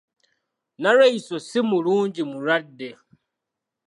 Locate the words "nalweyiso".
0.81-1.35